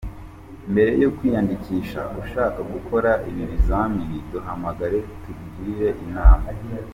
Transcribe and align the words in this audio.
Mbere 0.71 0.91
yo 1.03 1.09
kwiyandikisha 1.15 2.01
ushaka 2.21 2.59
gukora 2.73 3.11
ibi 3.29 3.43
bizamini, 3.51 4.17
duhamagare 4.31 4.97
tukugire 5.25 5.87
inama. 6.05 6.47